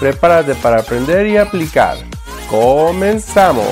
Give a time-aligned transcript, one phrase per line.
[0.00, 1.96] Prepárate para aprender y aplicar.
[2.50, 3.64] ¡Comenzamos!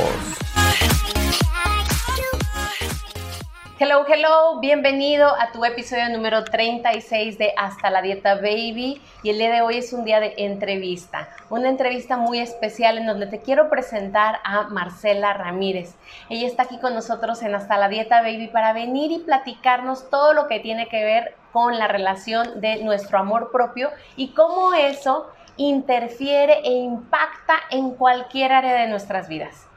[3.81, 9.03] Hello, hello, bienvenido a tu episodio número 36 de Hasta la Dieta Baby.
[9.25, 13.07] Y el día de hoy es un día de entrevista, una entrevista muy especial en
[13.07, 15.97] donde te quiero presentar a Marcela Ramírez.
[16.31, 20.33] Ella está aquí con nosotros en Hasta la Dieta Baby para venir y platicarnos todo
[20.33, 25.27] lo que tiene que ver con la relación de nuestro amor propio y cómo eso
[25.69, 29.69] interfiere e impacta en cualquier área de nuestras vidas.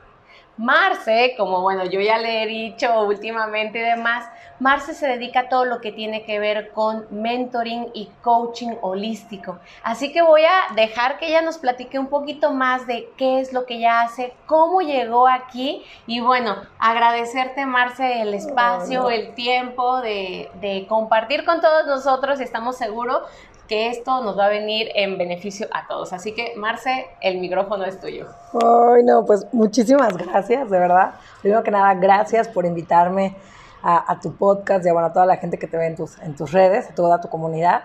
[0.57, 4.25] Marce, como bueno, yo ya le he dicho últimamente y demás,
[4.57, 9.59] Marce se dedica a todo lo que tiene que ver con mentoring y coaching holístico.
[9.83, 13.51] Así que voy a dejar que ella nos platique un poquito más de qué es
[13.51, 19.99] lo que ella hace, cómo llegó aquí y bueno, agradecerte Marce el espacio, el tiempo
[19.99, 22.39] de, de compartir con todos nosotros.
[22.39, 23.23] Estamos seguros
[23.67, 26.13] que esto nos va a venir en beneficio a todos.
[26.13, 28.27] Así que, Marce, el micrófono es tuyo.
[28.53, 31.15] Ay, no, pues muchísimas gracias, de verdad.
[31.41, 33.35] Primero que nada, gracias por invitarme
[33.83, 36.51] a, tu podcast y a, toda la gente que te ve en tus, en tus
[36.51, 37.83] redes, a toda tu comunidad.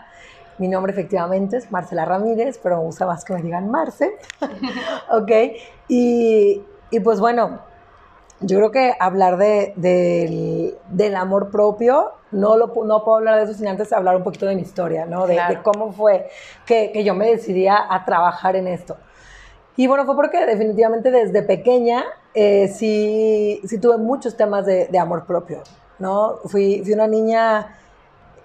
[0.56, 4.10] Mi nombre efectivamente es Marcela Ramírez, pero me gusta más que me digan Marce.
[5.10, 5.30] ok,
[5.88, 7.60] y, y pues bueno,
[8.40, 9.74] yo creo que hablar de,
[10.88, 14.46] del, amor propio, no, lo, no puedo hablar de eso sin antes hablar un poquito
[14.46, 15.26] de mi historia, ¿no?
[15.26, 16.28] De, cómo fue
[16.66, 18.96] que, que, yo me decidí a trabajar en esto.
[19.76, 24.98] Y bueno, fue porque definitivamente desde pequeña eh, sí, sí, tuve muchos temas de, de,
[24.98, 25.62] amor propio,
[25.98, 26.36] ¿no?
[26.44, 27.76] Fui, fui una niña,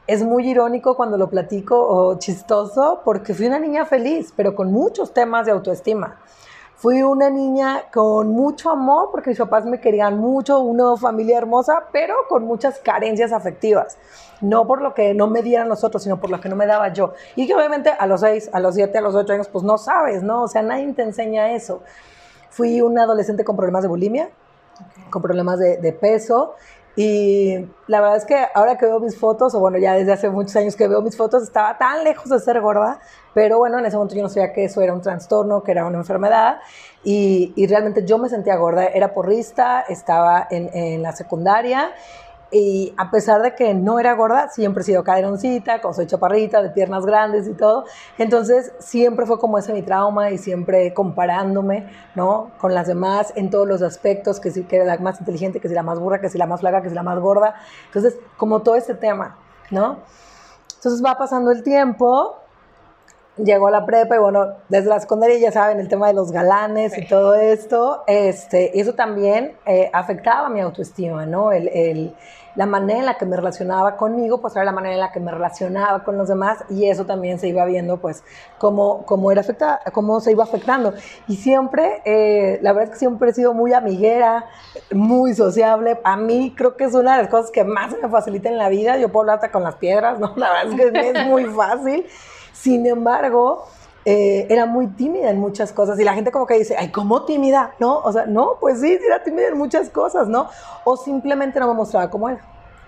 [0.07, 4.71] es muy irónico cuando lo platico o chistoso, porque fui una niña feliz, pero con
[4.71, 6.19] muchos temas de autoestima.
[6.77, 11.85] Fui una niña con mucho amor porque mis papás me querían mucho, una familia hermosa,
[11.93, 13.97] pero con muchas carencias afectivas.
[14.41, 16.65] No por lo que no me dieran los otros, sino por lo que no me
[16.65, 17.13] daba yo.
[17.37, 19.77] Y que obviamente a los seis, a los siete, a los ocho años, pues no
[19.77, 20.43] sabes, ¿no?
[20.43, 21.81] O sea, nadie te enseña eso.
[22.49, 24.29] Fui una adolescente con problemas de bulimia,
[25.09, 26.55] con problemas de, de peso
[26.95, 27.57] y
[27.87, 30.55] la verdad es que ahora que veo mis fotos, o bueno, ya desde hace muchos
[30.55, 32.99] años que veo mis fotos, estaba tan lejos de ser gorda,
[33.33, 35.85] pero bueno, en ese momento yo no sabía que eso era un trastorno, que era
[35.85, 36.59] una enfermedad,
[37.03, 41.91] y, y realmente yo me sentía gorda, era porrista, estaba en, en la secundaria,
[42.51, 46.61] y a pesar de que no era gorda, siempre he sido caderoncita, como soy chaparrita,
[46.61, 47.85] de piernas grandes y todo.
[48.17, 52.51] Entonces, siempre fue como ese mi trauma y siempre comparándome, ¿no?
[52.59, 55.67] Con las demás en todos los aspectos, que si que era la más inteligente, que
[55.67, 57.55] si la más burra, que si la más flaca, que si la más gorda.
[57.87, 59.37] Entonces, como todo ese tema,
[59.71, 59.99] ¿no?
[60.75, 62.37] Entonces va pasando el tiempo,
[63.37, 66.31] llegó a la prepa y bueno, desde la secundaria ya saben el tema de los
[66.31, 71.51] galanes y todo esto, este, eso también eh, afectaba mi autoestima, ¿no?
[71.51, 72.15] El, el,
[72.55, 75.19] la manera en la que me relacionaba conmigo, pues era la manera en la que
[75.19, 78.23] me relacionaba con los demás y eso también se iba viendo, pues,
[78.57, 80.93] cómo, cómo, era afecta, cómo se iba afectando.
[81.27, 84.45] Y siempre, eh, la verdad es que siempre he sido muy amiguera,
[84.91, 85.99] muy sociable.
[86.03, 88.69] A mí creo que es una de las cosas que más me facilita en la
[88.69, 88.97] vida.
[88.97, 90.33] Yo puedo hablar hasta con las piedras, ¿no?
[90.37, 92.05] La verdad es que es muy fácil.
[92.65, 93.67] Sin embargo,
[94.05, 97.23] eh, era muy tímida en muchas cosas y la gente como que dice, ay, ¿cómo
[97.23, 97.75] tímida?
[97.77, 100.49] No, o sea, no, pues sí, era tímida en muchas cosas, ¿no?
[100.83, 102.41] O simplemente no me mostraba como era,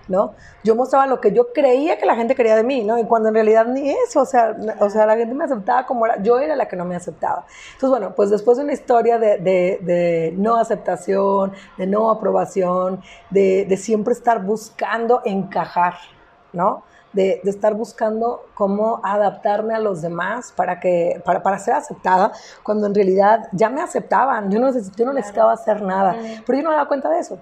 [0.08, 0.32] ¿no?
[0.64, 2.98] Yo mostraba lo que yo creía que la gente quería de mí, ¿no?
[2.98, 6.06] Y cuando en realidad ni eso, o sea, o sea la gente me aceptaba como
[6.06, 7.46] era, yo era la que no me aceptaba.
[7.74, 13.00] Entonces, bueno, pues después de una historia de, de, no aceptación, de no aprobación,
[13.30, 15.94] de siempre estar buscando encajar,
[16.52, 16.82] ¿no?
[17.18, 22.32] De, estar buscando cómo adaptarme a los demás para, que, para, para ser aceptada,
[22.62, 26.16] cuando en realidad ya me aceptaban, yo no, yo no necesitaba hacer nada,
[26.46, 27.38] pero yo no me daba cuenta de eso.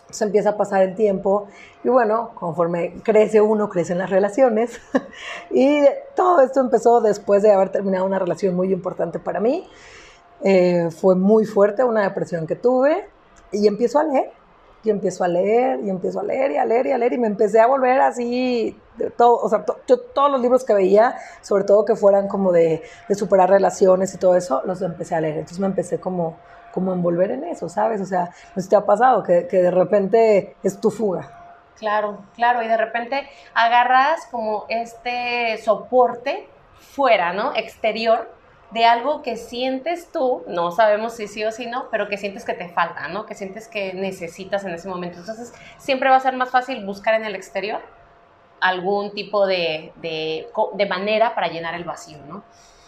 [0.00, 1.46] Entonces empieza a pasar el tiempo
[1.82, 4.80] y bueno, conforme crece uno, crecen las relaciones.
[5.50, 5.84] y
[6.16, 9.68] todo esto empezó después de haber terminado una relación muy importante para mí.
[10.42, 13.08] Eh, fue muy fuerte, una depresión que tuve
[13.52, 14.32] y empiezo a leer
[14.84, 17.18] y empiezo a leer y empiezo a leer y a leer y a leer y
[17.18, 18.78] me empecé a volver así,
[19.16, 22.82] todo, o sea, yo todos los libros que veía, sobre todo que fueran como de,
[23.08, 25.36] de, superar relaciones y todo eso, los empecé a leer.
[25.38, 26.36] Entonces me empecé como,
[26.72, 28.00] como a envolver en eso, ¿sabes?
[28.00, 31.30] O sea, no sé si te ha pasado que, que de repente es tu fuga.
[31.76, 36.48] Claro, claro, y de repente agarras como este soporte
[36.78, 37.54] fuera, ¿no?
[37.56, 38.30] Exterior,
[38.70, 42.44] de algo que sientes tú, no sabemos si sí o si no, pero que sientes
[42.44, 43.26] que te falta, ¿no?
[43.26, 45.18] Que sientes que necesitas en ese momento.
[45.20, 47.80] Entonces, siempre va a ser más fácil buscar en el exterior
[48.60, 52.42] algún tipo de, de, de manera para llenar el vacío, ¿no?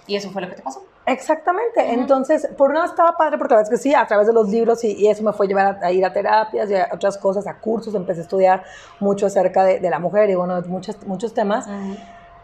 [0.06, 0.84] Y eso fue lo que te pasó.
[1.04, 1.92] Exactamente.
[1.92, 4.32] Entonces, por un lado estaba padre porque la verdad es que sí, a través de
[4.32, 7.46] los libros y, eso me fue llevar a, ir a terapias y a otras cosas,
[7.46, 8.64] a cursos, empecé a estudiar
[9.00, 11.68] mucho acerca de, de la mujer y bueno, muchos, muchos temas.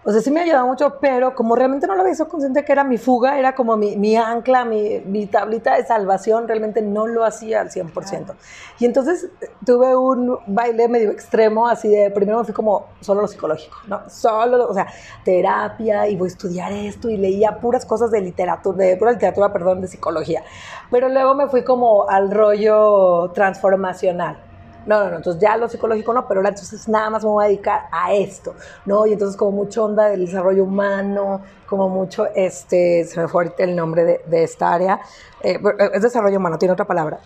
[0.04, 2.72] O sea, sí me ayudado mucho, pero como realmente no lo había sido consciente que
[2.72, 7.06] era mi fuga, era como mi, mi ancla, mi, mi, tablita de salvación, realmente no
[7.06, 8.34] lo hacía al 100%.
[8.80, 9.28] Y entonces
[9.64, 14.10] tuve un baile medio extremo, así de, primero me fui como solo lo psicológico, ¿no?
[14.10, 14.88] Solo, o sea,
[15.24, 19.52] terapia, y voy a estudiar esto, y leía puras cosas de literatura, de pura literatura,
[19.52, 20.42] perdón, de psicología.
[20.90, 24.51] Pero luego me fui como al rollo transformacional
[24.86, 27.44] no, no, no, entonces ya lo psicológico no, pero ahora entonces nada más me voy
[27.44, 28.54] a dedicar a esto,
[28.86, 29.06] ¿no?
[29.06, 33.64] Y entonces como mucho onda del desarrollo humano, como mucho, este, se me fue ahorita
[33.64, 35.00] el nombre de, de esta área,
[35.42, 35.58] eh,
[35.92, 37.20] es desarrollo humano, tiene otra palabra,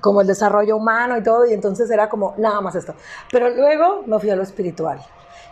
[0.00, 2.94] como el desarrollo humano y todo, y entonces era como nada más esto.
[3.30, 5.00] Pero luego me fui a lo espiritual.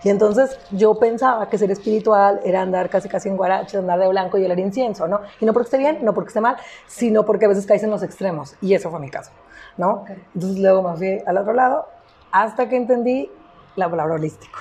[0.04, 4.08] Y entonces yo pensaba que ser espiritual era andar casi casi en guarache, andar de
[4.08, 5.20] blanco y oler incienso, ¿no?
[5.40, 6.56] Y no porque esté bien, no porque esté mal,
[6.86, 8.56] sino porque a veces caes en los extremos.
[8.60, 9.30] Y eso fue mi caso.
[9.76, 10.04] ¿No?
[10.34, 11.86] Entonces luego me fui al otro lado
[12.30, 13.30] hasta que entendí
[13.76, 14.58] la palabra holístico,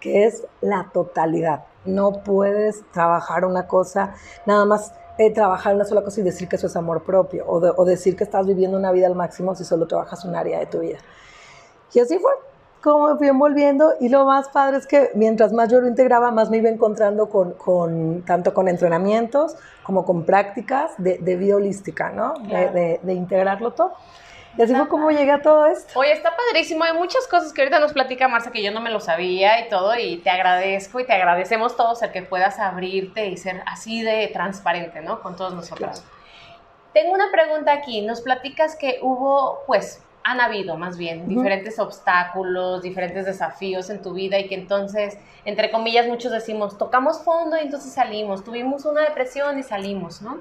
[0.00, 1.64] que es la totalidad.
[1.84, 4.14] No puedes trabajar una cosa,
[4.46, 7.56] nada más eh, trabajar una sola cosa y decir que eso es amor propio, o,
[7.56, 10.66] o decir que estás viviendo una vida al máximo si solo trabajas un área de
[10.66, 10.98] tu vida.
[11.92, 12.32] Y así fue
[12.84, 16.30] como me fui envolviendo y lo más padre es que mientras más yo lo integraba,
[16.30, 21.56] más me iba encontrando con, con tanto con entrenamientos como con prácticas de, de vida
[21.56, 22.34] holística, ¿no?
[22.34, 23.94] De, de, integrarlo todo.
[24.56, 25.98] Y así fue como llegué a todo esto.
[25.98, 26.84] Oye, está padrísimo.
[26.84, 29.68] Hay muchas cosas que ahorita nos platica Marcia que yo no me lo sabía y
[29.68, 29.98] todo.
[29.98, 34.28] Y te agradezco y te agradecemos todos el que puedas abrirte y ser así de
[34.28, 35.20] transparente, ¿no?
[35.22, 36.04] Con todos nosotros.
[36.92, 38.02] Tengo una pregunta aquí.
[38.02, 44.14] Nos platicas que hubo, pues, han habido más bien diferentes obstáculos, diferentes desafíos en tu
[44.14, 49.02] vida y que entonces, entre comillas, muchos decimos, tocamos fondo y entonces salimos, tuvimos una
[49.02, 50.38] depresión y salimos, ¿no?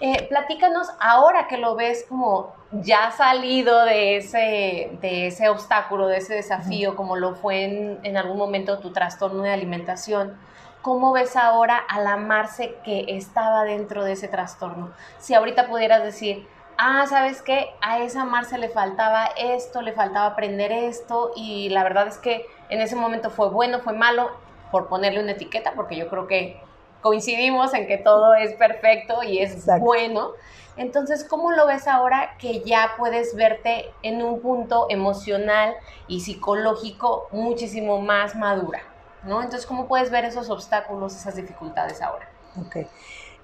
[0.00, 6.18] Eh, platícanos ahora que lo ves como ya salido de ese, de ese obstáculo, de
[6.18, 10.36] ese desafío, como lo fue en, en algún momento tu trastorno de alimentación.
[10.80, 14.92] ¿Cómo ves ahora a la Marce que estaba dentro de ese trastorno?
[15.18, 16.46] Si ahorita pudieras decir,
[16.78, 17.70] ah, ¿sabes qué?
[17.80, 22.46] A esa Marce le faltaba esto, le faltaba aprender esto y la verdad es que
[22.68, 24.30] en ese momento fue bueno, fue malo,
[24.70, 26.60] por ponerle una etiqueta, porque yo creo que
[27.00, 30.30] coincidimos en que todo es perfecto y es bueno.
[30.76, 35.74] Entonces, ¿cómo lo ves ahora que ya puedes verte en un punto emocional
[36.08, 38.82] y psicológico muchísimo más madura?
[39.24, 39.42] ¿no?
[39.42, 42.28] Entonces, ¿cómo puedes ver esos obstáculos, esas dificultades ahora?
[42.60, 42.86] Ok.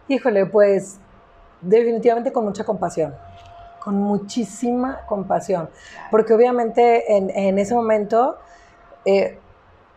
[0.09, 0.99] Híjole, pues
[1.61, 3.15] definitivamente con mucha compasión,
[3.81, 5.69] con muchísima compasión,
[6.11, 8.37] porque obviamente en, en ese momento
[9.05, 9.39] eh,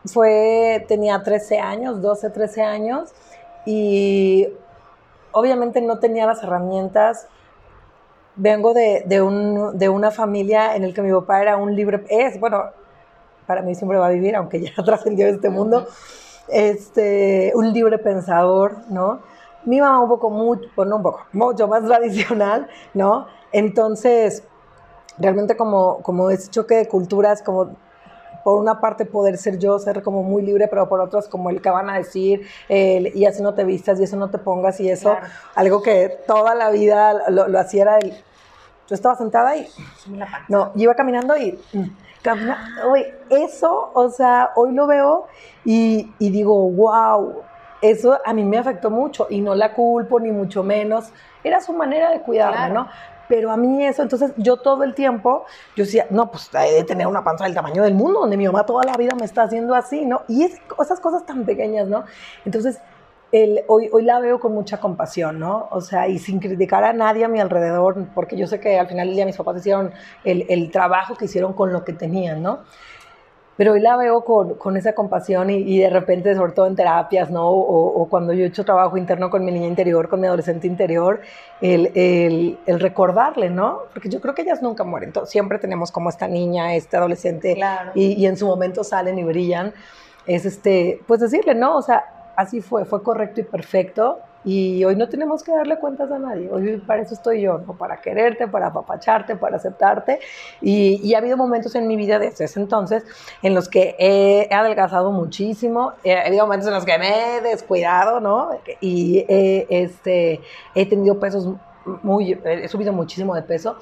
[0.06, 3.14] fue, tenía 13 años, 12, 13 años,
[3.66, 4.48] y
[5.32, 7.28] obviamente no tenía las herramientas.
[8.36, 12.04] Vengo de, de, un, de una familia en el que mi papá era un libre,
[12.10, 12.64] es, bueno,
[13.46, 15.88] para mí siempre va a vivir, aunque ya trascendió este mundo,
[16.48, 19.22] este, un libre pensador, ¿no?
[19.66, 23.28] Mi mamá un poco, mucho, bueno, un poco, mucho más tradicional, ¿no?
[23.52, 24.44] Entonces,
[25.18, 27.76] realmente como, como ese choque de culturas, como
[28.44, 31.62] por una parte poder ser yo, ser como muy libre, pero por otras como el
[31.62, 34.90] que van a decir, y así no te vistas, y eso no te pongas, y
[34.90, 35.16] eso,
[35.56, 38.14] algo que toda la vida lo, lo hacía era el,
[38.88, 39.68] yo estaba sentada y,
[40.50, 41.58] no, iba caminando y,
[42.22, 42.68] camina,
[43.30, 45.28] eso, o sea, hoy lo veo
[45.64, 47.44] y, y digo, wow,
[47.84, 51.12] eso a mí me afectó mucho y no la culpo ni mucho menos.
[51.44, 52.88] Era su manera de cuidarme, ¿no?
[53.28, 56.84] Pero a mí eso, entonces yo todo el tiempo, yo decía, no, pues he de
[56.84, 59.44] tener una panza del tamaño del mundo, donde mi mamá toda la vida me está
[59.44, 60.22] haciendo así, ¿no?
[60.30, 62.06] Y es, esas cosas tan pequeñas, ¿no?
[62.46, 62.80] Entonces,
[63.34, 65.68] el, hoy, hoy la veo con mucha compasión, ¿no?
[65.72, 68.88] O sea, y sin criticar a nadie a mi alrededor, porque yo sé que al
[68.88, 69.92] final del día mis papás hicieron
[70.24, 72.60] el, el trabajo que hicieron con lo que tenían, ¿no?
[73.56, 76.76] Pero hoy la veo con, con esa compasión y, y, de repente, sobre todo en
[76.76, 77.50] terapias, ¿no?
[77.50, 80.68] O, o, cuando yo he hecho trabajo interno con mi niña interior, con mi adolescente
[80.68, 81.22] interior,
[81.62, 83.80] el, el, el recordarle, ¿no?
[83.94, 87.56] Porque yo creo que ellas nunca mueren, Entonces, siempre tenemos como esta niña, este adolescente,
[87.56, 87.92] claro.
[87.94, 89.74] y, y en su momento salen y brillan,
[90.26, 91.78] es este, pues decirle, ¿no?
[91.78, 96.12] O sea, así fue, fue correcto y perfecto, Y hoy no tenemos que darle cuentas
[96.12, 96.50] a nadie.
[96.52, 97.74] Hoy para eso estoy yo, ¿no?
[97.78, 100.20] Para quererte, para apapacharte, para aceptarte.
[100.62, 103.06] Y, y ha habido momentos en mi vida desde ese entonces
[103.42, 105.94] en los que he, he adelgazado muchísimo.
[106.04, 108.50] Eh, ha habido momentos en los que me he descuidado, ¿no?
[108.82, 110.42] Y he, este,
[110.76, 111.50] he tenido pesos
[112.02, 113.78] muy, he subido muchísimo de peso.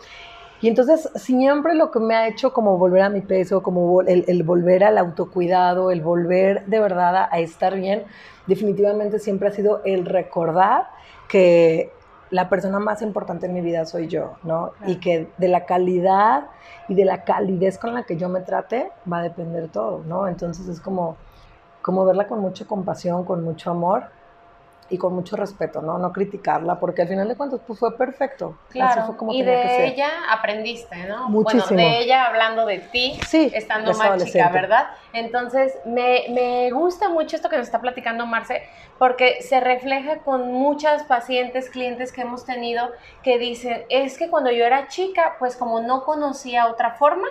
[0.62, 4.26] Y entonces siempre lo que me ha hecho como volver a mi peso, como el,
[4.28, 8.04] el volver al autocuidado, el volver de verdad a, a, estar bien,
[8.46, 10.88] definitivamente siempre ha sido el recordar
[11.28, 11.92] que
[12.30, 14.72] la persona más importante en mi vida soy yo, ¿no?
[14.78, 14.92] Claro.
[14.92, 16.46] Y que de la calidad
[16.88, 20.28] y de la calidez con la que yo me trate va a depender todo, ¿no?
[20.28, 21.18] Entonces es como,
[21.82, 24.04] como verla con mucha compasión, con mucho amor
[24.92, 25.98] y con mucho respeto, ¿no?
[25.98, 28.58] No criticarla, porque al final de cuentas pues fue perfecto.
[28.70, 31.30] Claro, fue como y de ella aprendiste, ¿no?
[31.30, 31.76] Muchísimo.
[31.76, 34.90] Bueno, de ella hablando de ti, sí, estando más chica, ¿verdad?
[35.14, 38.64] Entonces, me, me gusta mucho esto que nos está platicando Marce,
[39.00, 42.92] porque se refleja con muchas pacientes, clientes que hemos tenido
[43.24, 47.28] que dicen, es que cuando yo era chica, pues como no conocía otra forma,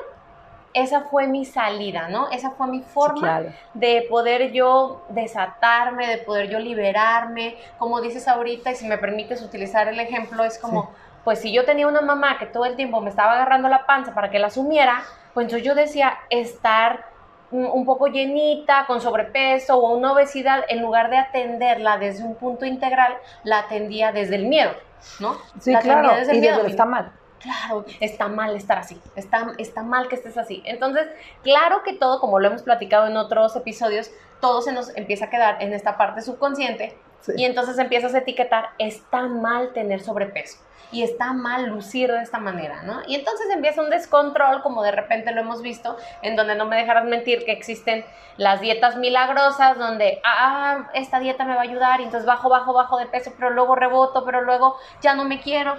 [0.73, 2.31] esa fue mi salida, ¿no?
[2.31, 3.53] Esa fue mi forma sí, claro.
[3.75, 7.57] de poder yo desatarme, de poder yo liberarme.
[7.79, 10.89] Como dices ahorita, y si me permites utilizar el ejemplo, es como, sí.
[11.25, 14.15] pues si yo tenía una mamá que todo el tiempo me estaba agarrando la panza
[14.15, 15.03] para que la sumiera,
[15.35, 17.07] pues entonces yo decía estar
[17.53, 22.65] un poco llenita, con sobrepeso o una obesidad, en lugar de atenderla desde un punto
[22.65, 24.71] integral, la atendía desde el miedo,
[25.19, 25.37] ¿no?
[25.59, 26.55] Sí, la claro, desde el y miedo.
[26.55, 30.63] desde el está mal claro, está mal estar así, está, está mal que estés así.
[30.65, 31.07] Entonces,
[31.43, 35.31] claro que todo, como lo hemos platicado en otros episodios, todo se nos empieza a
[35.31, 37.33] quedar en esta parte subconsciente sí.
[37.37, 40.59] y entonces empiezas a etiquetar, está mal tener sobrepeso
[40.93, 43.03] y está mal lucir de esta manera, ¿no?
[43.07, 46.77] Y entonces empieza un descontrol, como de repente lo hemos visto, en donde no me
[46.77, 48.05] dejarás mentir que existen
[48.37, 52.73] las dietas milagrosas, donde, ah, esta dieta me va a ayudar, y entonces bajo, bajo,
[52.73, 55.77] bajo de peso, pero luego reboto, pero luego ya no me quiero.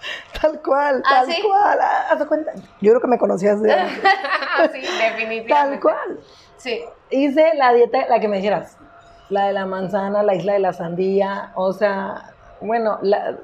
[0.40, 1.42] Tal cual, ¿Ah, tal sí?
[1.42, 1.78] cual.
[1.80, 2.52] Ah, haz de cuenta.
[2.80, 3.70] Yo creo que me conocías de
[4.72, 5.48] sí, definitivamente.
[5.48, 6.20] Tal cual.
[6.56, 6.84] Sí.
[7.10, 8.76] Hice la dieta, la que me dijeras,
[9.28, 13.36] la de la manzana, la isla de la sandía, o sea, bueno, la,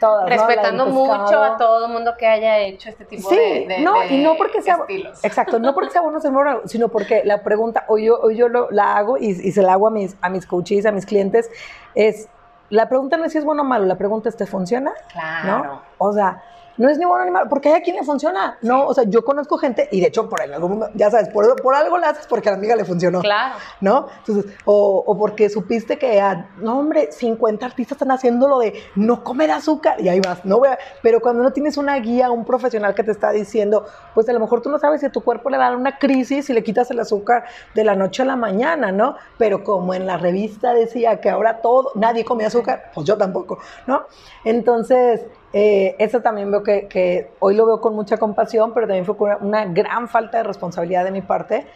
[0.00, 0.28] todas.
[0.28, 0.92] Respetando ¿no?
[0.92, 4.06] mucho a todo el mundo que haya hecho este tipo sí, de, de, no, de
[4.08, 5.22] y no porque sea, estilos.
[5.22, 8.70] Exacto, no porque sea bueno moral, sino porque la pregunta, o yo, o yo lo,
[8.70, 11.50] la hago y, y, se la hago a mis, a mis coaches, a mis clientes,
[11.94, 12.28] es,
[12.70, 14.92] la pregunta no es si es bueno o malo, la pregunta es, ¿te funciona?
[15.12, 15.64] Claro.
[15.64, 15.82] ¿No?
[15.98, 16.42] O sea,
[16.80, 18.56] no es ni bueno ni malo, porque hay a quien le funciona.
[18.62, 21.74] No, o sea, yo conozco gente, y de hecho, por algún ya sabes, por, por
[21.74, 23.20] algo la haces porque a la amiga le funcionó.
[23.20, 23.56] Claro.
[23.82, 24.08] ¿No?
[24.20, 28.82] Entonces, o, o porque supiste que, ah, no, hombre, 50 artistas están haciendo lo de
[28.94, 32.30] no comer azúcar, y ahí vas, no voy a, pero cuando no tienes una guía,
[32.30, 33.84] un profesional que te está diciendo,
[34.14, 36.48] pues a lo mejor tú no sabes si a tu cuerpo le da una crisis
[36.48, 37.44] y le quitas el azúcar
[37.74, 39.16] de la noche a la mañana, ¿no?
[39.36, 43.58] Pero como en la revista decía que ahora todo, nadie come azúcar, pues yo tampoco,
[43.86, 44.06] ¿no?
[44.44, 45.20] Entonces,
[45.52, 49.16] eh, eso también veo que, que, hoy lo veo con mucha compasión, pero también fue
[49.18, 51.66] una, una gran falta de responsabilidad de mi parte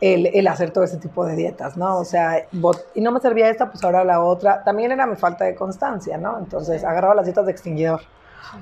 [0.00, 1.98] el, el, hacer todo ese tipo de dietas, ¿no?
[1.98, 2.46] O sea,
[2.94, 4.62] y no me servía esta, pues ahora la otra.
[4.62, 6.38] También era mi falta de constancia, ¿no?
[6.38, 8.00] Entonces agarraba las dietas de extinguidor.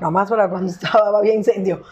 [0.01, 1.83] Nomás para cuando estaba, había incendio.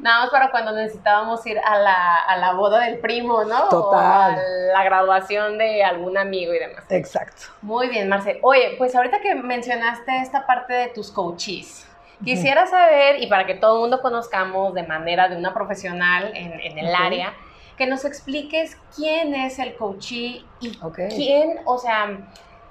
[0.00, 3.68] Nada más para cuando necesitábamos ir a la, a la boda del primo, ¿no?
[3.68, 4.34] Total.
[4.34, 6.84] O a la graduación de algún amigo y demás.
[6.90, 7.46] Exacto.
[7.62, 8.38] Muy bien, Marcel.
[8.42, 11.88] Oye, pues ahorita que mencionaste esta parte de tus coaches,
[12.24, 16.52] Quisiera saber, y para que todo el mundo conozcamos de manera de una profesional en,
[16.60, 17.06] en el okay.
[17.06, 17.34] área,
[17.76, 21.08] que nos expliques quién es el coachee y okay.
[21.10, 22.18] quién, o sea,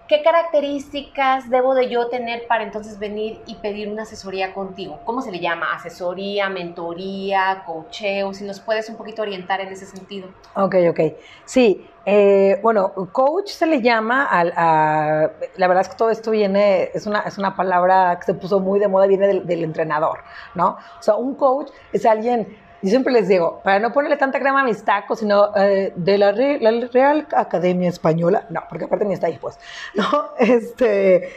[0.07, 4.99] qué características debo de yo tener para entonces venir y pedir una asesoría contigo.
[5.03, 5.73] ¿Cómo se le llama?
[5.73, 10.29] Asesoría, mentoría, coacheo, si nos puedes un poquito orientar en ese sentido.
[10.55, 10.99] Ok, ok.
[11.45, 16.31] Sí, eh, bueno, coach se le llama al, a, la verdad es que todo esto
[16.31, 19.63] viene, es una, es una palabra que se puso muy de moda, viene del, del
[19.63, 20.19] entrenador,
[20.55, 20.77] ¿no?
[20.99, 22.57] O sea, un coach es alguien
[22.87, 26.17] yo siempre les digo, para no ponerle tanta crema a mis tacos, sino eh, de
[26.17, 29.59] la, Re la, Real Academia Española, no, porque aparte ni está ahí, pues,
[29.95, 30.05] ¿no?
[30.39, 31.29] Este,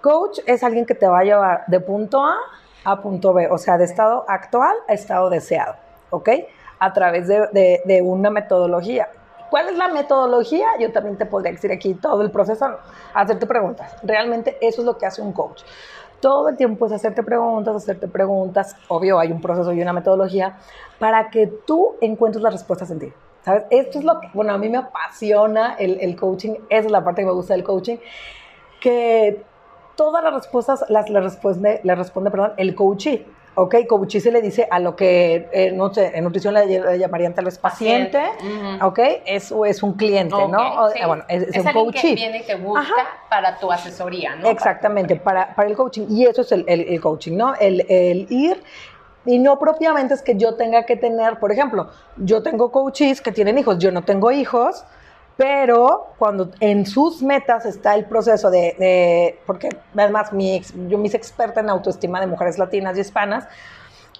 [0.00, 2.36] coach es alguien que te va a llevar de punto A
[2.84, 5.76] a punto B, o sea, de estado actual a estado deseado,
[6.10, 6.30] ¿ok?
[6.78, 9.08] A través de, de, de una metodología.
[9.50, 10.66] ¿Cuál es la metodología?
[10.78, 12.66] Yo también te podría decir aquí todo el proceso,
[13.14, 13.96] hacerte preguntas.
[14.02, 15.62] Realmente eso es lo que hace un coach
[16.20, 18.76] todo el tiempo es hacerte preguntas, hacerte preguntas.
[18.88, 20.58] Obvio, hay un proceso y una metodología
[20.98, 23.12] para que tú encuentres las respuestas en ti.
[23.42, 23.64] ¿Sabes?
[23.70, 27.22] Esto es lo que, bueno, a mí me apasiona el, coaching, esa es la parte
[27.22, 27.96] que me gusta del coaching,
[28.80, 29.42] que
[29.96, 33.26] todas las respuestas las, las responde, las responde perdón, el coachee.
[33.58, 33.74] ¿Ok?
[33.88, 37.44] Coaching se le dice a lo que, eh, no sé, en nutrición le, llamarían tal
[37.46, 38.86] vez paciente, Paciente, ujú.
[38.86, 38.98] ¿ok?
[39.26, 40.84] Eso es un cliente, ¿no?
[40.84, 41.00] O- sí.
[41.06, 42.00] Bueno, es, es Es un coachee.
[42.10, 44.48] que viene y te busca para tu asesoría, ¿no?
[44.48, 46.06] Exactamente, para, para el coaching.
[46.08, 47.54] Y eso es el, el- el coaching, ¿no?
[47.56, 48.62] El, el ir.
[49.26, 53.32] Y no propiamente es que yo tenga que tener, por ejemplo, yo tengo coaches que
[53.32, 54.84] tienen hijos, yo no tengo hijos,
[55.38, 60.98] pero cuando en sus metas está el proceso de, de- porque además mi ex- yo
[60.98, 63.46] mis experta en autoestima de mujeres latinas y hispanas,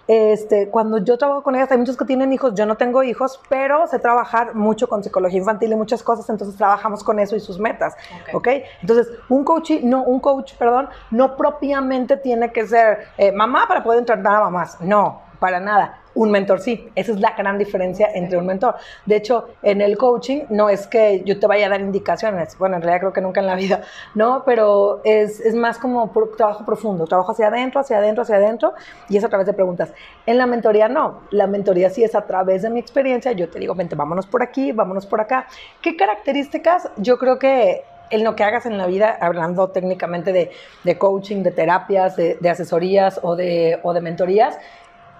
[0.06, 3.40] este, cuando yo trabajo con ellas, hay muchos que tienen hijos, yo no tengo hijos,
[3.50, 7.40] pero sé trabajar mucho con psicología infantil y muchas cosas, entonces trabajamos con eso y
[7.40, 7.94] sus metas,
[8.30, 8.34] Ok.
[8.36, 8.48] ¿ok?
[8.80, 13.82] Entonces, un coach, no, un coach, perdón, no propiamente tiene que ser eh, mamá para
[13.82, 15.98] poder entrenar a mamás, no, para nada.
[16.18, 18.74] Un mentor sí, esa es la gran diferencia entre un mentor.
[19.06, 22.74] De hecho, en el coaching no es que yo te vaya a dar indicaciones, bueno,
[22.74, 23.82] en realidad creo que nunca en la vida,
[24.16, 24.42] ¿no?
[24.44, 28.74] Pero es, es más como por- trabajo profundo, trabajo hacia adentro, hacia adentro, hacia adentro,
[29.08, 29.92] y es a través de preguntas.
[30.26, 33.60] En la mentoría no, la mentoría sí es a través de mi experiencia, yo te
[33.60, 35.46] digo, vente, vámonos por aquí, vámonos por acá.
[35.80, 36.90] ¿Qué características?
[36.96, 40.50] Yo creo que en lo que hagas en la vida, hablando técnicamente de,
[40.82, 44.58] de coaching, de terapias, de, de asesorías o de, o de mentorías,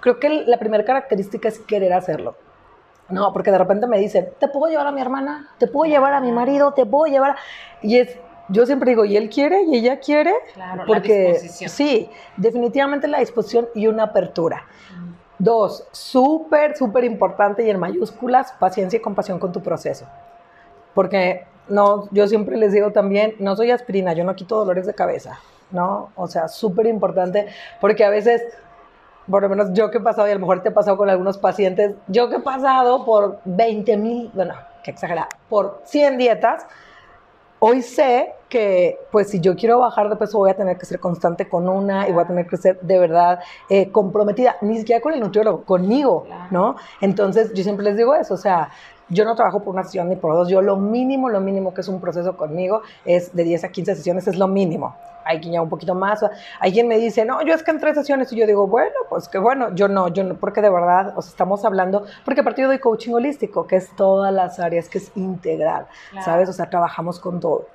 [0.01, 2.37] creo que la primera característica es querer hacerlo.
[3.09, 5.49] No, porque de repente me dicen, ¿te puedo llevar a mi hermana?
[5.59, 6.73] ¿Te puedo llevar a mi marido?
[6.75, 7.31] ¿Te puedo llevar?
[7.31, 7.37] a-?"
[7.81, 9.63] Y es, yo siempre digo, ¿y él quiere?
[9.63, 10.33] ¿Y ella quiere?
[10.55, 11.71] Claro, la porque disposición.
[11.71, 14.65] sí, definitivamente la disposición y una apertura.
[15.39, 20.07] Dos, súper, súper importante y en mayúsculas, paciencia y compasión con tu proceso.
[20.95, 24.95] Porque no, yo siempre les digo también, no soy aspirina, yo no quito dolores de
[24.95, 25.39] cabeza,
[25.71, 26.11] ¿no?
[26.17, 27.47] O sea, súper importante,
[27.81, 28.43] porque a veces,
[29.31, 31.11] por lo menos yo que he pasado, y a lo mejor te he pasado con
[31.11, 36.67] algunos pacientes, yo que he pasado por 20 mil, bueno, que exagera, por 100 dietas,
[37.59, 41.01] hoy sé que, pues, si yo quiero bajar de peso, voy a tener que ser
[41.01, 45.03] constante con una y voy a tener que ser de verdad eh, comprometida, ni siquiera
[45.03, 46.27] con el nutriólogo, conmigo.
[46.51, 46.77] ¿no?
[47.01, 48.71] Entonces, yo siempre les digo eso, o sea,
[49.09, 51.81] yo no trabajo por una sesión ni por dos, yo lo mínimo, lo mínimo que
[51.81, 54.95] es un proceso conmigo es de 10 a 15 sesiones, es lo mínimo.
[55.25, 56.25] Hay quien ya un poquito más,
[56.59, 58.95] hay quien me dice, no, yo es que en tres sesiones, y yo digo, bueno,
[59.11, 62.41] pues que bueno, yo no, yo no, porque de verdad, o sea, estamos hablando, porque
[62.41, 66.25] aparte yo doy coaching holístico, que es todas las áreas, que es integral, Claro.
[66.25, 66.49] ¿sabes?
[66.49, 67.67] O sea, trabajamos con todo.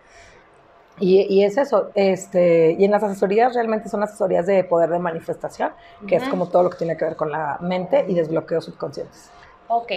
[1.00, 5.00] Y, y es eso, este, y en las asesorías realmente son asesorías de poder de
[5.00, 5.72] manifestación,
[6.08, 6.32] que es Ujú.
[6.32, 9.32] como todo lo que tiene que ver con la mente y desbloqueos subconscientes.
[9.68, 9.92] Ok.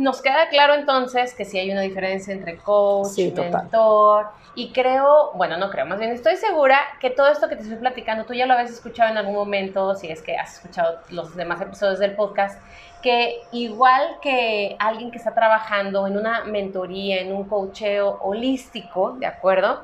[0.00, 5.32] Nos queda claro entonces que sí hay una diferencia entre coach, Sí, mentor, y creo,
[5.34, 8.32] bueno, no creo, más bien estoy segura que todo esto que te estoy platicando, tú
[8.32, 11.98] ya lo habías escuchado en algún momento, si es que has escuchado los demás episodios
[11.98, 12.58] del podcast,
[13.02, 19.26] que igual que alguien que está trabajando en una mentoría, en un coacheo holístico, ¿de
[19.26, 19.82] acuerdo?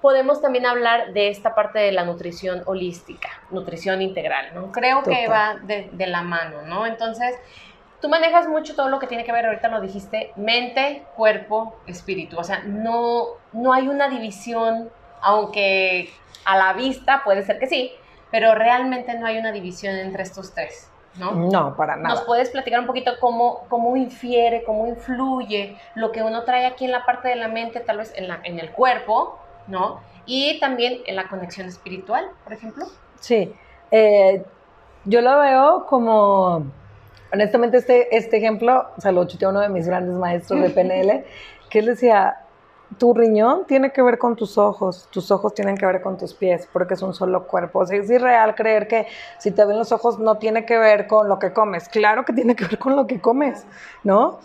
[0.00, 4.72] Podemos también hablar de esta parte de la nutrición holística, nutrición integral, ¿no?
[4.72, 6.86] Creo que va de, de la mano, ¿no?
[6.86, 7.34] Entonces,
[8.00, 12.38] tú manejas mucho todo lo que tiene que ver, ahorita lo dijiste, mente, cuerpo, espíritu.
[12.38, 16.10] O sea, no, no hay una división, aunque
[16.44, 17.92] a la vista puede ser que sí,
[18.30, 21.32] pero realmente no hay una división entre estos tres, ¿no?
[21.32, 22.26] No, para ¿Nos nada.
[22.26, 26.92] puedes platicar un poquito cómo, cómo infiere, cómo influye lo que uno trae aquí en
[26.92, 30.00] la parte de la mente, tal vez en, la, en el cuerpo, ¿no?
[30.26, 32.84] Y también en la conexión espiritual, por ejemplo.
[33.18, 33.52] Sí,
[33.90, 34.44] eh,
[35.04, 36.66] yo lo veo como,
[37.32, 40.70] honestamente este, este ejemplo, o sea, lo chuté a uno de mis grandes maestros de
[40.70, 41.24] PNL,
[41.70, 42.38] que él decía,
[42.96, 46.32] tu riñón tiene que ver con tus ojos, tus ojos tienen que ver con tus
[46.32, 47.80] pies, porque es un solo cuerpo.
[47.80, 49.06] O sea, es irreal creer que
[49.38, 51.88] si te ven los ojos no tiene que ver con lo que comes.
[51.88, 53.66] Claro que tiene que ver con lo que comes,
[54.04, 54.38] ¿no?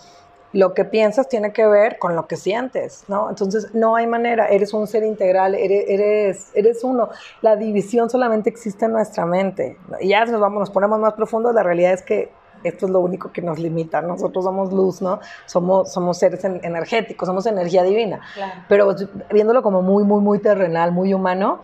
[0.52, 3.30] Lo que piensas tiene que ver con lo que sientes, ¿no?
[3.30, 7.10] Entonces, no hay manera, eres un ser integral, eres, eres, eres uno.
[7.42, 9.78] La división solamente existe en nuestra mente.
[10.02, 12.30] Y ya nos, vamos, nos ponemos más profundo, la realidad es que
[12.64, 14.02] esto es lo único que nos limita.
[14.02, 15.20] Nosotros somos luz, ¿no?
[15.46, 18.22] Somos, somos seres en- energéticos, somos energía divina.
[18.36, 18.62] Claro.
[18.68, 18.96] Pero
[19.32, 21.60] viéndolo como muy, muy, muy terrenal, muy humano,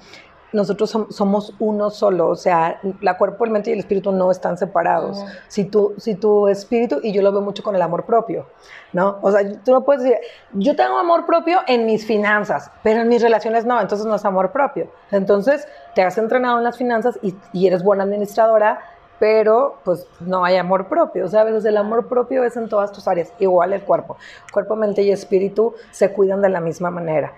[0.52, 4.32] nosotros som- somos uno solo, o sea, la cuerpo, el mente y el espíritu no
[4.32, 5.20] están separados.
[5.20, 5.28] Ujú.
[5.48, 8.48] Si tu, si tu espíritu, y yo lo veo mucho con el amor propio,
[8.92, 9.20] ¿no?
[9.22, 10.18] O sea, tú no puedes decir,
[10.54, 14.26] yo tengo amor propio en mis finanzas, pero en mis relaciones no, entonces no es
[14.26, 14.90] amor propio.
[15.12, 18.80] Entonces, te has entrenado en las finanzas y, y eres buena administradora,
[19.20, 21.64] pero pues no hay amor propio, ¿sabes?
[21.66, 24.18] el amor propio es en todas tus áreas, igual el cuerpo.
[24.52, 27.34] Cuerpo, mente y espíritu se cuidan de la misma manera.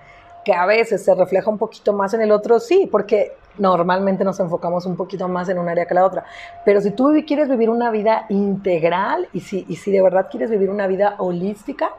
[0.45, 4.39] Que a veces se refleja un poquito más en el otro, sí, porque normalmente nos
[4.39, 6.23] enfocamos un poquito más en un área que la otra.
[6.65, 10.49] Pero si tú quieres vivir una vida integral y si, y si de verdad quieres
[10.49, 11.91] vivir una vida holística,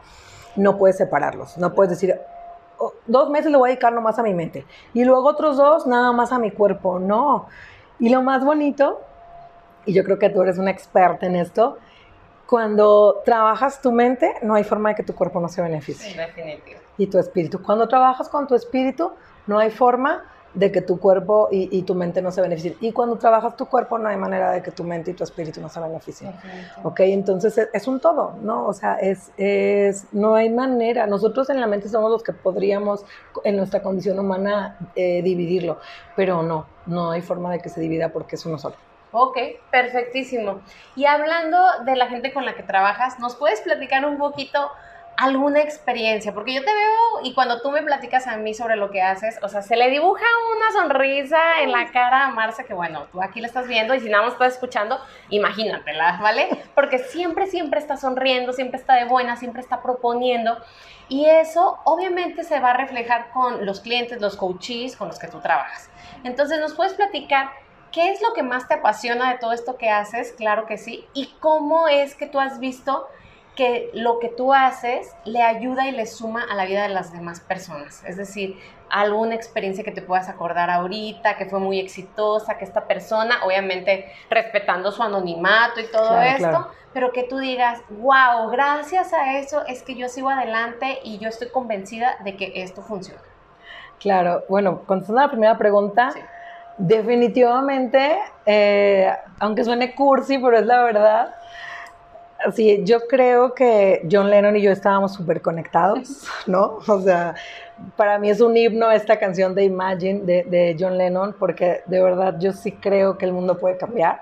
[0.55, 1.57] no puedes separarlos.
[1.57, 2.19] No puedes decir,
[2.77, 5.87] "Oh, dos meses le voy a dedicar nomás a mi mente y luego otros dos
[5.87, 6.99] nada más a mi cuerpo.
[6.99, 7.47] No.
[7.99, 8.99] Y lo más bonito
[9.85, 11.77] y yo creo que tú eres una experta en esto,
[12.47, 16.11] cuando trabajas tu mente, no hay forma de que tu cuerpo no se beneficie.
[16.11, 16.79] Sí, definitivo.
[16.97, 17.61] Y tu espíritu.
[17.61, 19.11] Cuando trabajas con tu espíritu,
[19.47, 22.75] no hay forma de que tu cuerpo y, y, tu mente no se beneficien.
[22.79, 25.59] Y cuando trabajas tu cuerpo, no hay manera de que tu mente y tu espíritu
[25.59, 26.31] no se beneficien.
[26.83, 26.99] ¿Ok?
[26.99, 28.67] Entonces es, es, un todo, ¿no?
[28.67, 31.07] O sea, es, es, no hay manera.
[31.07, 33.03] Nosotros en la mente somos los que podríamos,
[33.43, 35.79] en nuestra condición humana, eh, dividirlo,
[36.15, 38.75] pero no, no hay forma de que se divida porque es uno solo.
[39.15, 39.37] Ok,
[39.69, 40.61] perfectísimo.
[40.95, 44.71] Y hablando de la gente con la que trabajas, ¿nos puedes platicar un poquito
[45.17, 46.33] alguna experiencia?
[46.33, 49.37] Porque yo te veo y cuando tú me platicas a mí sobre lo que haces,
[49.43, 50.25] o sea, se le dibuja
[50.57, 53.99] una sonrisa en la cara a Marce, que bueno, tú aquí la estás viendo y
[53.99, 54.99] si nada más estás escuchando,
[55.29, 56.49] imagínatela, ¿vale?
[56.73, 60.57] Porque siempre, siempre está sonriendo, siempre está de buena, siempre está proponiendo.
[61.07, 65.27] Y eso obviamente se va a reflejar con los clientes, los coaches con los que
[65.27, 65.91] tú trabajas.
[66.23, 67.51] Entonces, ¿nos puedes platicar
[67.93, 70.33] ¿Qué es lo que más te apasiona de todo esto que haces?
[70.33, 71.05] Claro que sí.
[71.13, 73.07] ¿Y cómo es que tú has visto
[73.55, 77.13] que lo que tú haces le ayuda y le suma a la vida de las
[77.13, 78.03] demás personas?
[78.03, 82.85] Es decir, alguna experiencia que te puedas acordar ahorita, que fue muy exitosa, que esta
[82.87, 86.67] persona, obviamente respetando su anonimato y todo Claro, esto, claro.
[86.93, 91.29] pero que tú digas, wow, gracias a eso es que yo sigo adelante y yo
[91.29, 93.21] estoy convencida de que esto funciona.
[93.99, 96.19] Claro, bueno, contestando a la primera pregunta, Sí.
[96.77, 101.35] Definitivamente, eh, aunque suene cursi, pero es la verdad,
[102.53, 106.79] sí, yo creo que John Lennon y yo estábamos súper conectados, ¿no?
[106.87, 107.35] O sea,
[107.95, 112.01] para mí es un himno esta canción de Imagine de, de John Lennon, porque de
[112.01, 114.21] verdad yo sí creo que el mundo puede cambiar.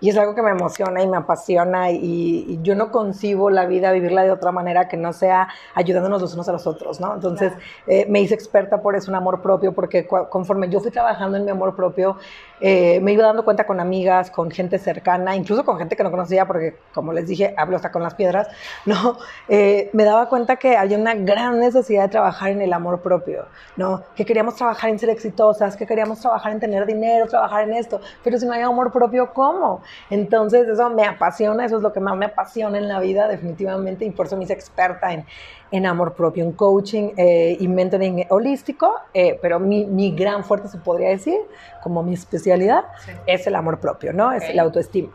[0.00, 3.66] Y es algo que me emociona y me apasiona y, y yo no concibo la
[3.66, 7.14] vida, vivirla de otra manera que no sea ayudándonos los unos a los otros, ¿no?
[7.14, 7.52] Entonces
[7.86, 11.44] eh, me hice experta por eso, un amor propio, porque conforme yo fui trabajando en
[11.44, 12.16] mi amor propio,
[12.60, 16.10] eh, me iba dando cuenta con amigas, con gente cercana, incluso con gente que no
[16.10, 18.48] conocía, porque como les dije, hablo hasta con las piedras,
[18.86, 19.18] ¿no?
[19.48, 23.46] Eh, me daba cuenta que había una gran necesidad de trabajar en el amor propio,
[23.76, 24.02] ¿no?
[24.14, 28.00] Que queríamos trabajar en ser exitosas, que queríamos trabajar en tener dinero, trabajar en esto,
[28.24, 29.82] pero si no hay amor propio, ¿cómo?
[30.10, 34.04] Entonces eso me apasiona, eso es lo que más me apasiona en la vida definitivamente
[34.04, 35.24] y por eso me hice experta en,
[35.70, 40.68] en amor propio, en coaching eh, y mentoring holístico, eh, pero mi, mi gran fuerte
[40.68, 41.38] se podría decir,
[41.82, 43.12] como mi especialidad, Sí.
[43.26, 44.32] es el amor propio, ¿no?
[44.32, 45.08] Es la autoestima.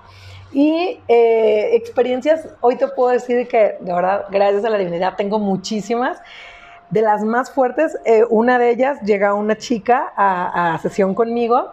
[0.54, 5.40] Y eh, experiencias, hoy te puedo decir que de verdad, gracias a la divinidad, tengo
[5.40, 6.20] muchísimas.
[6.90, 11.72] De las más fuertes, eh, una de ellas llega una chica a, a sesión conmigo,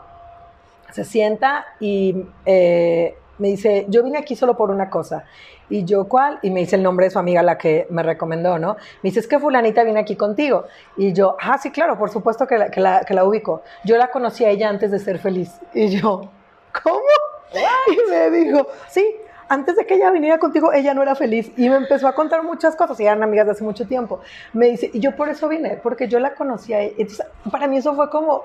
[0.93, 5.25] se sienta y eh, me dice, yo vine aquí solo por una cosa.
[5.71, 6.39] Y yo, ¿cuál?
[6.43, 8.77] Y me dice el nombre de su amiga, la que me recomendó, ¿no?
[9.03, 10.65] Me dice, es que fulanita viene aquí contigo.
[10.97, 13.63] Y yo, ah, sí, claro, por supuesto que la, que la, que la ubico.
[13.85, 15.61] Yo la conocí a ella antes de ser feliz.
[15.75, 16.31] Y yo,
[16.83, 16.99] ¿cómo?
[17.87, 19.17] Y me dijo, sí,
[19.49, 21.51] antes de que ella viniera contigo, ella no era feliz.
[21.57, 24.21] Y me empezó a contar muchas cosas, y eran amigas de hace mucho tiempo.
[24.53, 26.79] Me dice, y yo por eso vine, porque yo la conocía.
[26.79, 26.95] a ella.
[26.99, 28.45] Entonces, para mí eso fue como,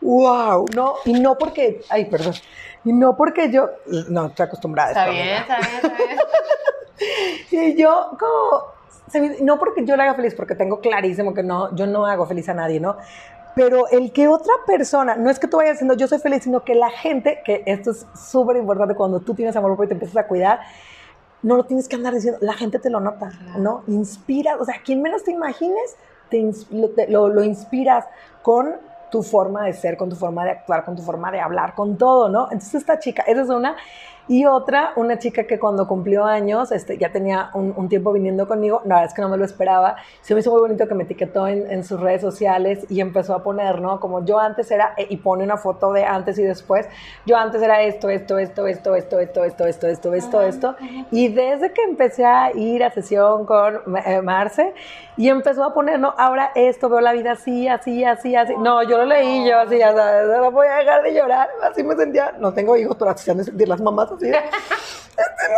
[0.00, 2.34] wow, no, y no porque, ay, perdón,
[2.84, 3.68] y no porque yo,
[4.08, 5.40] no, estoy acostumbrada a Está esto, bien, amiga.
[5.40, 6.18] está bien, está bien.
[7.50, 8.64] Y yo, como,
[9.42, 12.48] no porque yo la haga feliz, porque tengo clarísimo que no, yo no hago feliz
[12.48, 12.96] a nadie, ¿no?
[13.54, 16.64] Pero el que otra persona, no es que tú vayas diciendo yo soy feliz, sino
[16.64, 19.94] que la gente, que esto es súper importante cuando tú tienes amor propio y te
[19.94, 20.60] empiezas a cuidar,
[21.42, 23.58] no lo tienes que andar diciendo, la gente te lo nota, Claro.
[23.60, 23.82] ¿no?
[23.86, 25.96] Inspira, o sea, quien menos te imagines,
[26.30, 28.04] te ins- lo, te- lo- lo inspiras
[28.42, 28.74] con
[29.10, 31.96] tu forma de ser, con tu forma de actuar, con tu forma de hablar, con
[31.96, 32.44] todo, ¿no?
[32.50, 33.76] Entonces esta chica, esa es una.
[34.28, 38.46] Y otra, una chica que cuando cumplió años, este, ya tenía un, un tiempo viniendo
[38.46, 40.94] conmigo, la verdad es que no me lo esperaba, se me hizo muy bonito que
[40.94, 44.00] me etiquetó en, en sus redes sociales y empezó a poner, ¿no?
[44.00, 46.86] Como yo antes era, eh, y pone una foto de antes y después,
[47.24, 50.76] yo antes era esto, esto, esto, esto, esto, esto, esto, esto, esto, esto, esto,
[51.10, 54.74] y desde que empecé a ir a sesión con eh, Marce,
[55.18, 58.54] y empezó a poner, no, ahora esto, veo la vida así, así, así, así.
[58.56, 61.48] No, yo lo leí, yo así, ya sabes, no voy a dejar de llorar.
[61.60, 65.50] Así me sentía, no tengo hijos, pero así han de sentir las mamás "Este es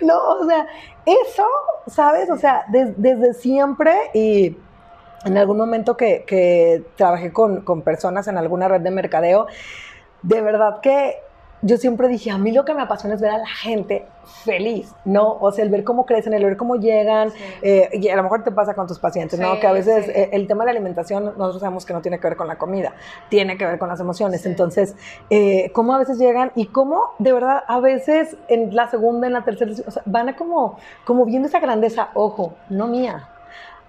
[0.00, 0.08] mío".
[0.08, 0.66] No, o sea,
[1.04, 1.44] eso,
[1.88, 2.30] ¿sabes?
[2.30, 4.56] O sea, des- desde siempre y
[5.24, 9.46] en algún momento que, que trabajé con, con personas en alguna red de mercadeo,
[10.22, 11.16] de verdad que
[11.62, 14.06] yo siempre dije, a mí lo que me apasiona es ver a la gente
[14.44, 15.38] feliz, ¿no?
[15.40, 17.38] O sea, el ver cómo crecen, el ver cómo llegan, Sí.
[17.62, 19.58] eh, y a lo mejor te pasa con tus pacientes, ¿no?
[19.60, 20.10] Que a veces sí.
[20.14, 22.56] eh, el tema de la alimentación, nosotros sabemos que no tiene que ver con la
[22.58, 22.92] comida,
[23.28, 24.44] tiene que ver con las emociones.
[24.46, 24.94] Entonces,
[25.30, 29.32] eh, cómo a veces llegan y cómo de verdad a veces en la segunda, en
[29.32, 33.28] la tercera, o sea, van a como, como viendo esa grandeza, ojo, no mía,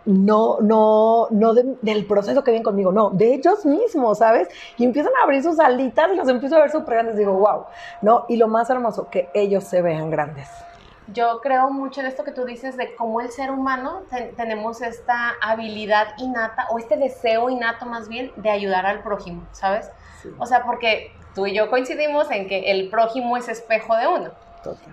[0.07, 4.47] no, no, no del proceso que viene conmigo, no, de ellos mismos, ¿sabes?
[4.77, 7.17] Y empiezan a abrir sus alitas los empiezo a ver súper grandes.
[7.17, 7.65] Digo, wow,
[8.01, 8.25] ¿no?
[8.29, 10.47] Y lo más hermoso, que ellos se vean grandes.
[11.13, 14.01] Yo creo mucho en esto que tú dices de cómo el ser humano
[14.35, 19.89] tenemos esta habilidad innata o este deseo innato más bien de ayudar al prójimo, ¿sabes?
[20.37, 24.31] O sea, porque tú y yo coincidimos en que el prójimo es espejo de uno.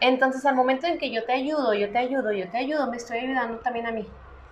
[0.00, 2.96] Entonces, al momento en que yo te ayudo, yo te ayudo, yo te ayudo, me
[2.96, 4.06] estoy ayudando también a mí.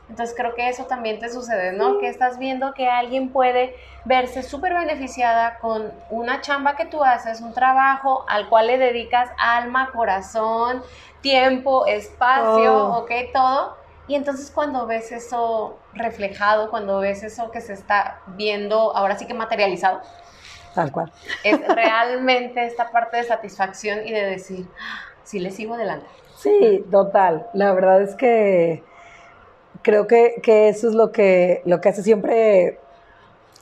[0.09, 1.99] Entonces creo que eso también te sucede, ¿no?
[1.99, 7.41] Que estás viendo que alguien puede verse súper beneficiada con una chamba que tú haces,
[7.41, 10.83] un trabajo al cual le dedicas alma, corazón,
[11.23, 13.77] tiempo, espacio, ok, todo.
[14.09, 19.27] Y entonces cuando ves eso reflejado, cuando ves eso que se está viendo ahora sí
[19.27, 20.03] que materializado,
[20.75, 21.13] tal cual.
[21.45, 26.07] Es realmente esta parte de satisfacción y de decir, ah, sí le sigo adelante.
[26.37, 27.47] Sí, total.
[27.55, 28.83] La verdad es que
[29.83, 32.79] creo que, que, eso es lo que, lo que hace siempre,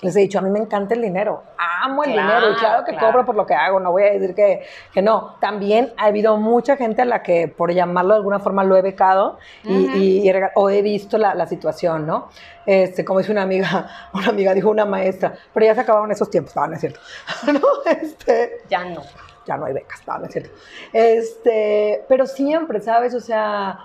[0.02, 1.42] les he dicho, a mí me encanta el dinero,
[1.83, 4.35] amo el dinero y claro que cobro por lo que hago, no voy a decir
[4.35, 5.37] que, que, no.
[5.40, 8.83] También ha habido mucha gente a la que, por llamarlo de alguna forma, lo he
[8.83, 12.28] becado y, y, o he visto la, la, situación, ¿no?
[12.66, 16.30] Este, como dice una amiga, una amiga dijo una maestra, pero ya se acabaron esos
[16.30, 17.00] tiempos, no, no es cierto.
[17.52, 17.90] ¿No?
[17.90, 19.02] Este, ya no.
[19.46, 20.50] Ya no hay becas, no, no es cierto.
[20.92, 23.14] Este, pero siempre, ¿sabes?
[23.14, 23.80] O sea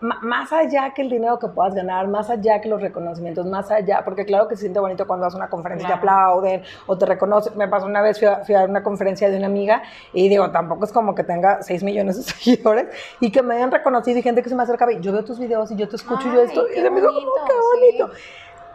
[0.00, 4.02] más allá que el dinero que puedas ganar, más allá que los reconocimientos, más allá,
[4.04, 7.06] porque claro que se siente bonito cuando haces una conferencia y te aplauden o te
[7.06, 7.56] reconocen.
[7.56, 9.82] Me pasó una vez, fui a, una conferencia de una amiga
[10.12, 12.86] y digo, tampoco es como que tenga 6 millones de seguidores
[13.20, 15.38] y que me hayan reconocido y gente que se me acerca y yo veo tus
[15.38, 18.10] videos y yo te escucho y yo esto, y se me dijo, oh, qué bonito.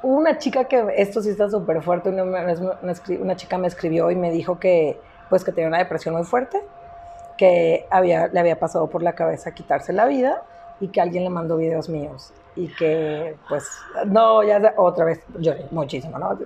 [0.04, 4.32] Una chica que, esto sí está súper fuerte, una, una, chica me escribió y me
[4.32, 6.60] dijo que, pues que tenía una depresión muy fuerte,
[7.38, 10.44] que había, le había pasado por la cabeza quitarse la vida
[10.82, 13.66] y que alguien le mandó videos míos y que pues
[14.08, 16.38] no, ya otra vez lloré muchísimo, ¿no?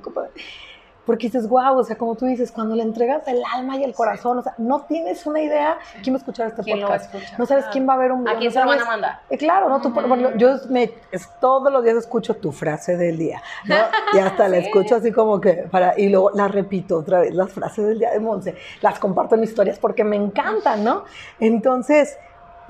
[1.05, 3.93] Porque dices, wow, o sea, como tú dices, cuando le entregas el alma y el
[3.93, 7.13] corazón, o sea, no tienes una idea quién va a escuchar este podcast.
[7.37, 8.35] no sabes quién va a ver un video.
[8.35, 9.19] ¿A quién se lo van a mandar?
[9.29, 9.79] Eh, claro, ¿no?
[9.81, 9.93] Tú,
[10.37, 10.91] yo me,
[11.39, 13.75] todos los días escucho tu frase del día, ¿no?
[14.13, 17.51] Y hasta la escucho así como que, para, y luego la repito otra vez, las
[17.51, 21.03] frases del día de Monse, las comparto en historias porque me encantan, ¿no?
[21.39, 22.17] Entonces,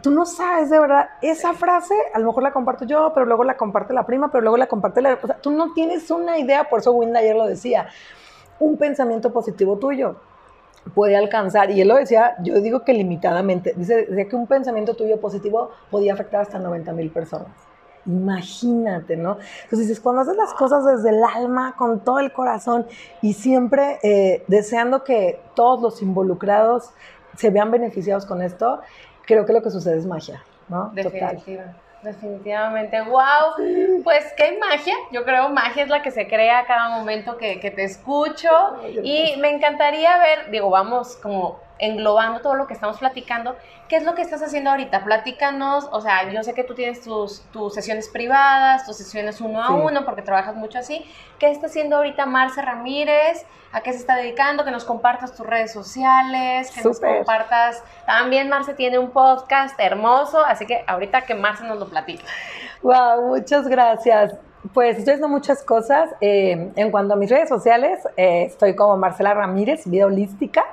[0.01, 3.43] tú no sabes de verdad, esa frase a lo mejor la comparto yo, pero luego
[3.43, 5.17] la comparte la prima, pero luego la comparte la...
[5.21, 7.87] O sea, tú no tienes una idea, por eso Winda ayer lo decía,
[8.59, 10.15] un pensamiento positivo tuyo
[10.93, 14.95] puede alcanzar, y él lo decía, yo digo que limitadamente, dice, decía que un pensamiento
[14.95, 17.49] tuyo positivo podía afectar hasta 90 mil personas.
[18.05, 19.39] Imagínate, ¿no?
[19.63, 22.85] Entonces dices, cuando haces las cosas desde el alma, con todo el corazón
[23.23, 26.91] y siempre eh, deseando que todos los involucrados
[27.35, 28.81] se vean beneficiados con esto,
[29.25, 30.91] creo que lo que sucede es magia, ¿no?
[30.93, 31.63] Definitivamente.
[32.01, 36.89] Definitivamente, wow, pues qué magia, yo creo magia es la que se crea a cada
[36.89, 38.51] momento que, que te escucho.
[39.01, 43.55] Y me encantaría ver, digo, vamos como englobando todo lo que estamos platicando,
[43.87, 45.03] ¿qué es lo que estás haciendo ahorita?
[45.03, 49.61] Platícanos, o sea, yo sé que tú tienes tus, tus sesiones privadas, tus sesiones uno
[49.61, 51.05] a uno, porque trabajas mucho así.
[51.39, 53.45] ¿Qué está haciendo ahorita Marce Ramírez?
[53.71, 54.63] ¿A qué se está dedicando?
[54.63, 57.83] Que nos compartas tus redes sociales, que nos compartas.
[58.05, 62.23] También Marce tiene un podcast hermoso, así que ahorita que Marce nos lo platique.
[62.81, 64.33] Wow, muchas gracias.
[64.73, 66.11] Pues estoy haciendo muchas cosas.
[66.21, 70.63] Eh, en cuanto a mis redes sociales, eh, estoy como Marcela Ramírez, vida holística,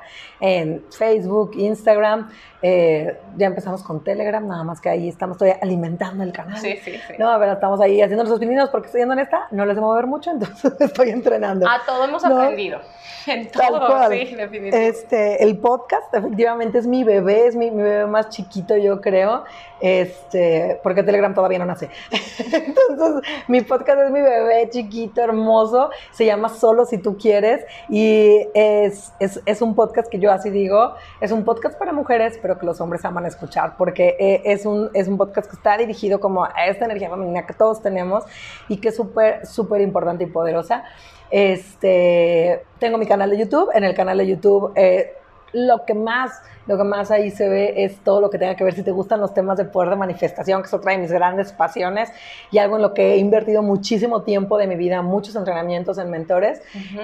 [0.40, 2.30] en Facebook, Instagram.
[2.64, 6.58] Eh, ya empezamos con Telegram, nada más que ahí estamos todavía alimentando el canal.
[6.58, 7.14] Sí, sí, sí.
[7.18, 9.82] No, ver, estamos ahí haciendo los pininos porque estoy yendo en esta, no les de
[9.82, 11.68] mover mucho, entonces estoy entrenando.
[11.68, 12.80] A todo hemos aprendido.
[13.26, 14.88] En todo, sí, definitivamente.
[14.88, 19.44] Este, el podcast efectivamente es mi bebé, es mi, mi, bebé más chiquito, yo creo,
[19.80, 21.88] este, porque Telegram todavía no nace.
[22.52, 28.46] entonces, mi podcast es mi bebé chiquito, hermoso, se llama Solo si tú quieres y
[28.54, 32.58] es, es, es un podcast que yo así digo, es un podcast para mujeres, pero
[32.58, 36.20] que los hombres aman escuchar, porque eh, es, un, es un podcast que está dirigido
[36.20, 38.24] como a esta energía femenina que todos tenemos
[38.68, 40.84] y que es súper, súper importante y poderosa.
[41.30, 45.14] Este, tengo mi canal de YouTube, en el canal de YouTube eh,
[45.52, 48.64] lo que más, lo que más ahí se ve es todo lo que tenga que
[48.64, 51.12] ver si te gustan los temas de poder de manifestación, que es otra de mis
[51.12, 52.10] grandes pasiones
[52.50, 56.10] y algo en lo que he invertido muchísimo tiempo de mi vida, muchos entrenamientos en
[56.10, 56.62] mentores,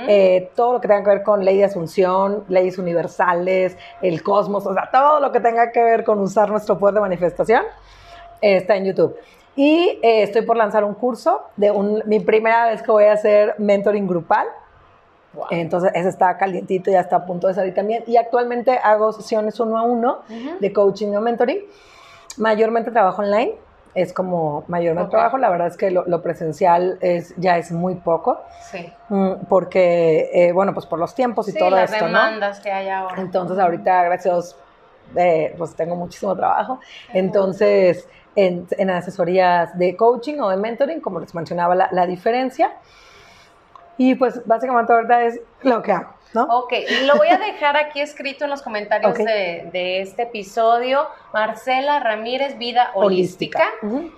[0.09, 4.67] eh, todo lo que tenga que ver con ley de asunción, leyes universales, el cosmos,
[4.67, 7.63] o sea, todo lo que tenga que ver con usar nuestro poder de manifestación
[8.41, 9.17] eh, está en YouTube.
[9.57, 11.73] Y eh, estoy por lanzar un curso de
[12.07, 14.47] mi primera vez que voy a hacer mentoring grupal
[15.51, 18.05] entonces, ese está calientito, ya está a punto de salir también.
[18.07, 20.21] Y actualmente hago sesiones uno a uno
[20.61, 21.61] de coaching o mentoring.
[22.37, 23.55] Mayormente trabajo online.
[23.95, 25.39] es como mayormente trabajo.
[25.39, 28.41] La verdad es que lo, presencial es, ya es muy poco.
[28.71, 28.93] Sí.
[29.09, 32.89] Mm, porque, eh, bueno, pues por los tiempos y todo las esto, demandas que hay
[32.89, 33.21] ahora.
[33.21, 34.57] Entonces, ahorita, gracias
[35.17, 36.81] eh, pues tengo muchísimo trabajo.
[37.13, 42.73] Entonces, en, en, asesorías de coaching o de mentoring, como les mencionaba, la, la diferencia.
[43.99, 46.15] Y pues básicamente ahorita es lo que hago.
[46.35, 46.43] ¿No?
[46.45, 46.75] Ok,
[47.07, 51.09] lo voy a dejar aquí escrito en los comentarios de, este episodio.
[51.33, 53.65] Marcela Ramírez, Vida Holística,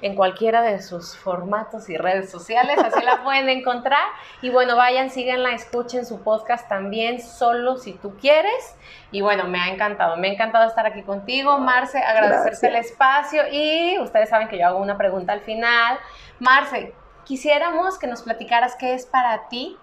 [0.02, 4.02] en cualquiera de sus formatos y redes sociales, así la pueden encontrar.
[4.42, 8.74] Y bueno, vayan, síganla, escuchen su podcast también, solo si tú quieres.
[9.12, 13.42] Y bueno, me ha encantado, me ha encantado estar aquí contigo, Marce, agradecerte el espacio
[13.50, 15.96] y ustedes saben que yo hago una pregunta al final.
[16.40, 16.92] Marce,
[17.24, 19.76] quisiéramos que nos platicaras qué es para ti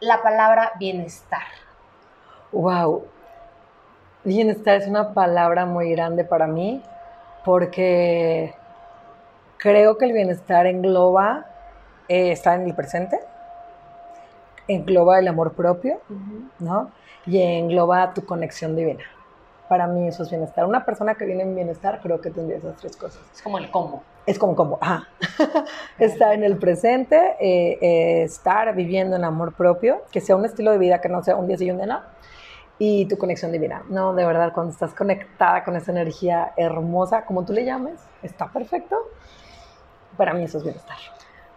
[0.00, 1.42] la palabra bienestar?
[2.52, 3.04] Wow.
[4.24, 6.82] Bienestar es una palabra muy grande para mí
[7.44, 8.54] porque
[9.58, 11.46] creo que el bienestar engloba
[12.08, 13.18] eh, estar en el presente,
[14.68, 16.00] engloba el amor propio,
[16.58, 16.90] ¿no?
[17.26, 19.04] Y engloba tu conexión divina.
[19.68, 20.66] Para mí eso es bienestar.
[20.66, 23.22] Una persona que viene en bienestar creo que tendría esas tres cosas.
[23.32, 24.02] Es como el combo.
[24.26, 25.08] Es como combo, ajá.
[25.98, 30.72] estar en el presente, eh, eh, estar viviendo en amor propio, que sea un estilo
[30.72, 32.00] de vida que no sea un día sí y un día no,
[32.78, 33.82] y tu conexión divina.
[33.88, 38.48] No, de verdad, cuando estás conectada con esa energía hermosa, como tú le llames, está
[38.48, 38.96] perfecto.
[40.16, 40.96] Para mí eso es bienestar.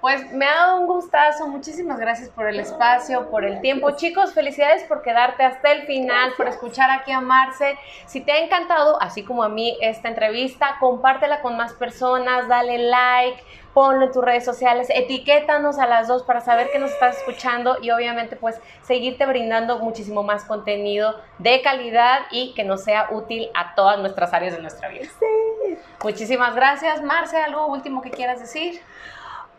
[0.02, 3.92] Pues me ha dado un gustazo, muchísimas gracias por el espacio, por el tiempo.
[3.92, 7.78] Chicos, felicidades por quedarte hasta el final, por escuchar aquí a Marce.
[8.06, 12.78] Si te ha encantado, así como a mí, esta entrevista, compártela con más personas, dale
[12.78, 17.18] like, ponlo en tus redes sociales, etiquétanos a las dos para saber que nos estás
[17.18, 23.10] escuchando y obviamente pues seguirte brindando muchísimo más contenido de calidad y que nos sea
[23.12, 25.06] útil a todas nuestras áreas de nuestra vida.
[25.20, 25.78] Sí.
[26.04, 27.04] Muchísimas gracias.
[27.04, 28.82] Marce, ¿algo último que quieras decir?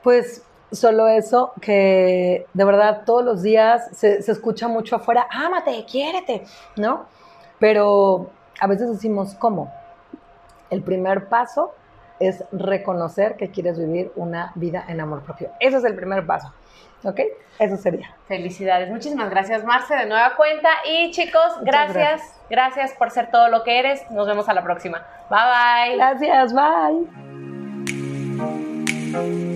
[0.02, 6.44] Pues solo eso, que de verdad todos los días se, escucha mucho afuera, ámate, quiérete,
[6.76, 7.06] ¿no?
[7.58, 8.30] Pero
[8.60, 9.72] a veces decimos, ¿cómo?
[10.70, 11.72] El primer paso
[12.20, 15.50] es reconocer que quieres vivir una vida en amor propio.
[15.60, 16.52] Ese es el primer paso.
[17.04, 17.20] ¿Ok?
[17.60, 18.14] Eso sería.
[18.26, 18.90] Felicidades.
[18.90, 20.68] Muchísimas gracias, Marce, de nueva cuenta.
[20.84, 22.92] Y chicos, gracias, gracias, gracias.
[22.98, 24.10] por ser todo lo que eres.
[24.10, 25.06] Nos vemos a la próxima.
[25.30, 25.38] Bye
[25.86, 25.96] bye.
[25.96, 26.52] Gracias,
[29.14, 29.47] bye.